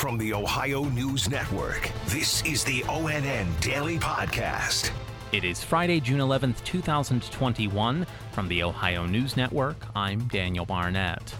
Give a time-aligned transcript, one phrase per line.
[0.00, 4.92] From the Ohio News Network, this is the ONN Daily Podcast.
[5.30, 8.06] It is Friday, June 11th, 2021.
[8.32, 11.34] From the Ohio News Network, I'm Daniel Barnett.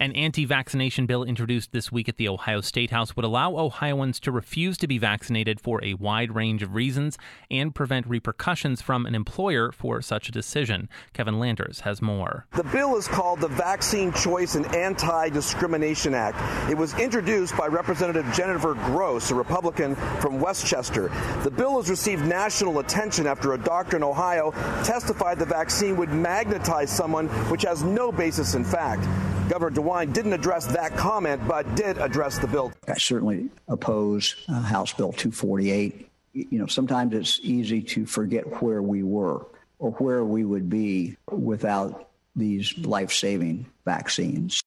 [0.00, 4.18] An anti vaccination bill introduced this week at the Ohio State House would allow Ohioans
[4.20, 7.18] to refuse to be vaccinated for a wide range of reasons
[7.50, 10.88] and prevent repercussions from an employer for such a decision.
[11.12, 12.46] Kevin Landers has more.
[12.52, 16.38] The bill is called the Vaccine Choice and Anti Discrimination Act.
[16.70, 21.12] It was introduced by Representative Jennifer Gross, a Republican from West Chester.
[21.42, 26.08] The bill has received national attention after a doctor in Ohio testified the vaccine would
[26.08, 29.06] magnetize someone, which has no basis in fact.
[29.50, 32.72] Governor DeWine didn't address that comment, but did address the bill.
[32.86, 36.08] I certainly oppose uh, House Bill 248.
[36.34, 39.44] You know, sometimes it's easy to forget where we were
[39.80, 44.62] or where we would be without these life saving vaccines.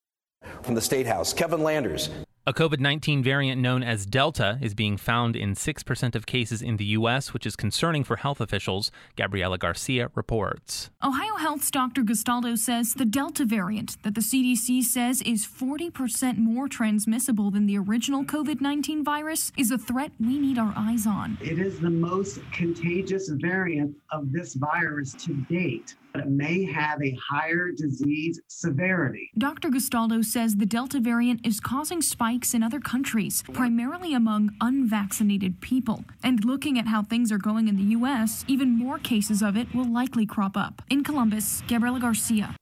[0.64, 2.10] From the State House, Kevin Landers.
[2.46, 6.76] A COVID 19 variant known as Delta is being found in 6% of cases in
[6.76, 8.92] the U.S., which is concerning for health officials.
[9.16, 10.90] Gabriela Garcia reports.
[11.02, 12.02] OhioHealth's Dr.
[12.02, 17.78] Gastaldo says the Delta variant, that the CDC says is 40% more transmissible than the
[17.78, 21.38] original COVID 19 virus, is a threat we need our eyes on.
[21.42, 27.18] It is the most contagious variant of this virus to date it may have a
[27.30, 29.32] higher disease severity.
[29.38, 29.70] Dr.
[29.70, 36.06] Gastaldo says the Delta variant is causing spikes in other countries, primarily among unvaccinated people.
[36.24, 39.74] And looking at how things are going in the U.S., even more cases of it
[39.74, 40.82] will likely crop up.
[40.90, 42.56] In Columbus, Gabriela Garcia.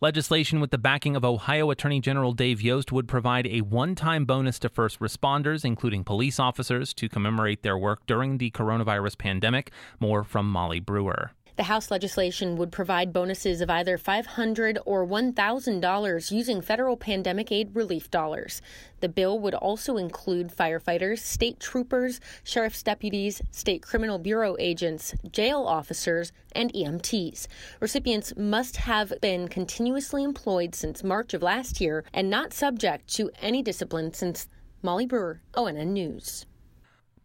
[0.00, 4.26] Legislation with the backing of Ohio Attorney General Dave Yost would provide a one time
[4.26, 9.70] bonus to first responders, including police officers, to commemorate their work during the coronavirus pandemic.
[9.98, 11.30] More from Molly Brewer.
[11.56, 17.74] The House legislation would provide bonuses of either 500 or $1,000 using federal pandemic aid
[17.74, 18.60] relief dollars.
[19.00, 25.62] The bill would also include firefighters, state troopers, sheriff's deputies, state criminal bureau agents, jail
[25.62, 27.46] officers, and EMTs.
[27.80, 33.30] Recipients must have been continuously employed since March of last year and not subject to
[33.40, 34.46] any discipline since
[34.82, 36.44] Molly Brewer, ONN News.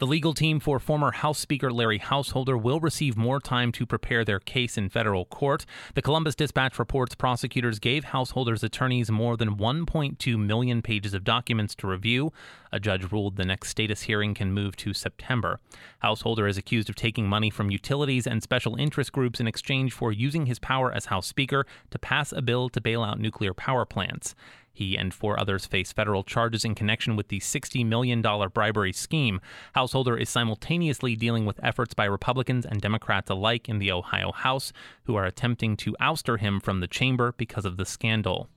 [0.01, 4.25] The legal team for former House Speaker Larry Householder will receive more time to prepare
[4.25, 5.63] their case in federal court.
[5.93, 11.75] The Columbus Dispatch reports prosecutors gave Householder's attorneys more than 1.2 million pages of documents
[11.75, 12.33] to review.
[12.71, 15.59] A judge ruled the next status hearing can move to September.
[15.99, 20.11] Householder is accused of taking money from utilities and special interest groups in exchange for
[20.11, 23.85] using his power as House Speaker to pass a bill to bail out nuclear power
[23.85, 24.33] plants.
[24.73, 29.41] He and four others face federal charges in connection with the $60 million bribery scheme.
[29.73, 34.71] Householder is simultaneously dealing with efforts by Republicans and Democrats alike in the Ohio House
[35.03, 38.49] who are attempting to ouster him from the chamber because of the scandal.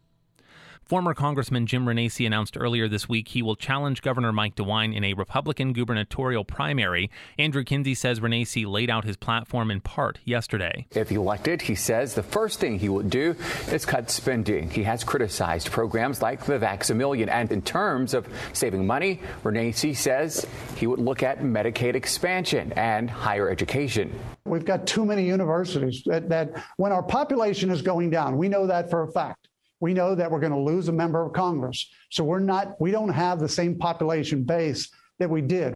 [0.85, 5.03] Former Congressman Jim Renacci announced earlier this week he will challenge Governor Mike DeWine in
[5.03, 7.11] a Republican gubernatorial primary.
[7.39, 10.87] Andrew Kinsey says Renacci laid out his platform in part yesterday.
[10.91, 13.35] If elected, he says the first thing he will do
[13.69, 14.69] is cut spending.
[14.69, 17.31] He has criticized programs like the Vax-A-Million.
[17.31, 20.47] And in terms of saving money, Renacci says
[20.77, 24.13] he would look at Medicaid expansion and higher education.
[24.45, 28.67] We've got too many universities that, that when our population is going down, we know
[28.67, 29.49] that for a fact
[29.85, 31.91] we know that we're going to lose a member of Congress.
[32.11, 35.75] So we're not, we don't have the same population base that we did.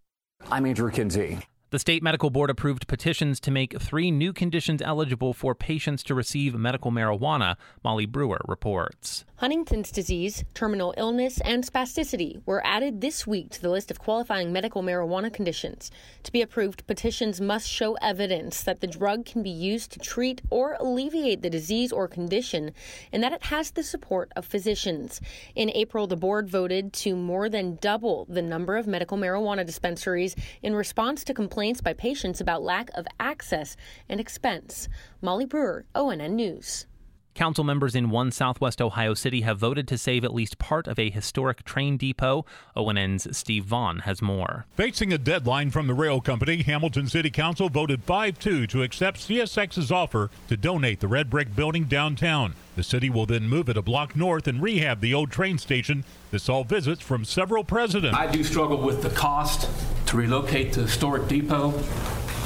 [0.50, 1.38] I'm Andrew Kinsey.
[1.71, 6.15] The state medical board approved petitions to make three new conditions eligible for patients to
[6.15, 9.27] receive medical marijuana, Molly Brewer reports.
[9.37, 14.51] Huntington's disease, terminal illness, and spasticity were added this week to the list of qualifying
[14.51, 15.91] medical marijuana conditions.
[16.23, 20.41] To be approved, petitions must show evidence that the drug can be used to treat
[20.49, 22.73] or alleviate the disease or condition
[23.12, 25.21] and that it has the support of physicians.
[25.55, 30.35] In April, the board voted to more than double the number of medical marijuana dispensaries
[30.62, 33.76] in response to complaints complaints by patients about lack of access
[34.08, 34.88] and expense.
[35.20, 36.86] Molly Brewer, ONN News.
[37.34, 41.00] Council members in one southwest Ohio city have voted to save at least part of
[41.00, 42.46] a historic train depot.
[42.76, 44.66] ONN's Steve Vaughn has more.
[44.76, 49.19] Facing a deadline from the rail company, Hamilton City Council voted 5 2 to accept
[49.19, 52.54] CSX's offer to donate the red brick building downtown.
[52.76, 56.04] The city will then move it a block north and rehab the old train station.
[56.31, 58.16] This all visits from several presidents.
[58.16, 59.69] I do struggle with the cost
[60.08, 61.70] to relocate the historic depot,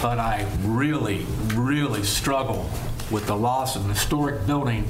[0.03, 1.25] but I really,
[1.55, 2.69] really struggle
[3.09, 4.89] with the loss of an historic building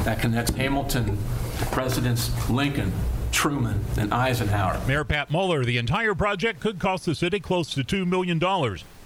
[0.00, 1.16] that connects Hamilton
[1.58, 2.92] to Presidents Lincoln,
[3.30, 4.78] Truman, and Eisenhower.
[4.86, 8.38] Mayor Pat Moeller, the entire project could cost the city close to $2 million.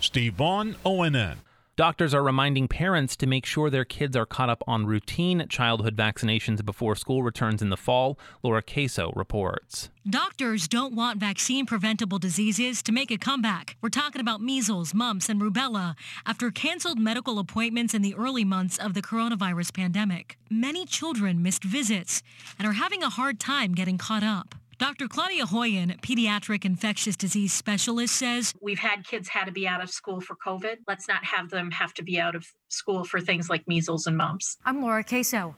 [0.00, 1.36] Steve Vaughn, ONN.
[1.76, 5.94] Doctors are reminding parents to make sure their kids are caught up on routine childhood
[5.94, 8.18] vaccinations before school returns in the fall.
[8.42, 9.90] Laura Queso reports.
[10.08, 13.76] Doctors don't want vaccine preventable diseases to make a comeback.
[13.82, 18.78] We're talking about measles, mumps, and rubella after canceled medical appointments in the early months
[18.78, 20.38] of the coronavirus pandemic.
[20.48, 22.22] Many children missed visits
[22.58, 24.54] and are having a hard time getting caught up.
[24.78, 25.08] Dr.
[25.08, 29.88] Claudia Hoyen, pediatric infectious disease specialist, says We've had kids had to be out of
[29.88, 30.76] school for COVID.
[30.86, 34.18] Let's not have them have to be out of school for things like measles and
[34.18, 34.58] mumps.
[34.66, 35.56] I'm Laura Queso.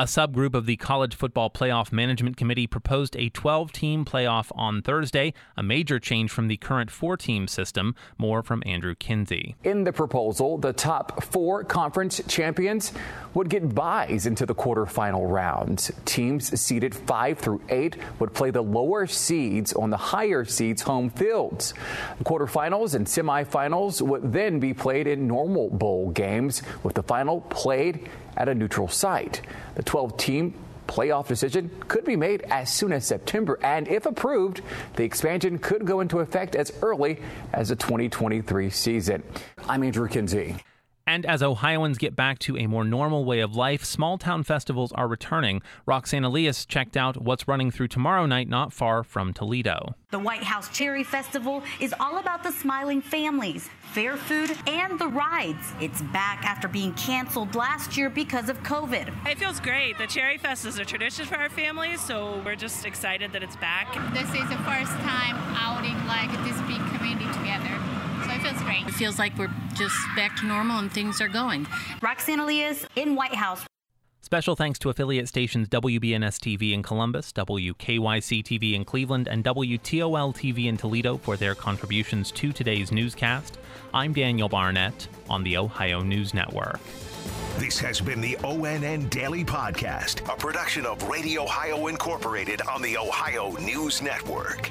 [0.00, 4.80] A subgroup of the College Football Playoff Management Committee proposed a 12 team playoff on
[4.80, 7.96] Thursday, a major change from the current four team system.
[8.16, 9.56] More from Andrew Kinsey.
[9.64, 12.92] In the proposal, the top four conference champions
[13.34, 15.90] would get byes into the quarterfinal rounds.
[16.04, 21.10] Teams seeded five through eight would play the lower seeds on the higher seeds' home
[21.10, 21.74] fields.
[22.18, 27.40] The quarterfinals and semifinals would then be played in normal bowl games, with the final
[27.40, 28.08] played
[28.38, 29.42] at a neutral site.
[29.74, 30.54] The 12 team
[30.86, 34.62] playoff decision could be made as soon as September, and if approved,
[34.96, 37.20] the expansion could go into effect as early
[37.52, 39.22] as the 2023 season.
[39.68, 40.56] I'm Andrew Kinsey.
[41.08, 44.92] And as Ohioans get back to a more normal way of life, small town festivals
[44.92, 45.62] are returning.
[45.86, 49.94] Roxanne Elias checked out what's running through tomorrow night not far from Toledo.
[50.10, 55.72] The Whitehouse Cherry Festival is all about the smiling families, fair food, and the rides.
[55.80, 59.10] It's back after being canceled last year because of COVID.
[59.26, 59.96] It feels great.
[59.96, 63.56] The Cherry Fest is a tradition for our family, so we're just excited that it's
[63.56, 63.94] back.
[64.12, 67.18] This is the first time outing like this big community together.
[67.18, 67.27] So it
[68.48, 68.86] feels great.
[68.86, 71.66] It feels like we're just back to normal and things are going.
[72.00, 73.64] Roxanne Elias in Whitehouse.
[74.20, 80.34] Special thanks to affiliate stations WBNS TV in Columbus, WKYC TV in Cleveland, and WTOL
[80.34, 83.58] TV in Toledo for their contributions to today's newscast.
[83.94, 86.80] I'm Daniel Barnett on the Ohio News Network.
[87.56, 92.98] This has been the ONN Daily Podcast, a production of Radio Ohio Incorporated on the
[92.98, 94.70] Ohio News Network.